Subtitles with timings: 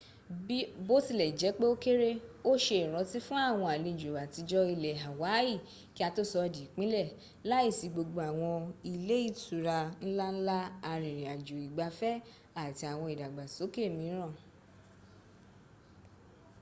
[0.87, 2.13] bó tilẹ̀ jẹ́pẹ́ o kéré́
[2.49, 5.55] o se ìrántí fún àwọn àlẹjò àtijọ́ ilẹ̀ hawaii
[5.95, 7.15] kí a tó sọ di ìpínlẹ,̀
[7.49, 8.55] láìsí gbogbo àwọn
[8.93, 9.77] ilẹ́ ìtura
[10.07, 10.57] nlanla
[10.91, 12.21] arìnrìn àjò ìgbafẹ́
[12.63, 14.33] àti àwọn ìdàgbàsókè míràn